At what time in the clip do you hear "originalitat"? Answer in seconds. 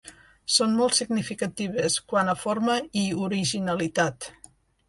3.29-4.31